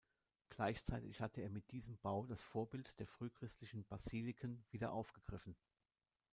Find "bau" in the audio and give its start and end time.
1.99-2.25